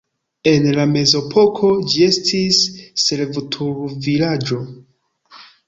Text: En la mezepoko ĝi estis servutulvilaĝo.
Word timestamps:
En 0.51 0.63
la 0.77 0.85
mezepoko 0.93 1.69
ĝi 1.93 2.01
estis 2.07 2.63
servutulvilaĝo. 3.03 4.61